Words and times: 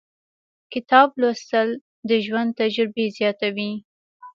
•کتاب 0.73 1.07
لوستل، 1.21 1.69
د 2.09 2.11
ژوند 2.25 2.49
تجربې 2.61 3.05
زیاتوي. 3.17 3.73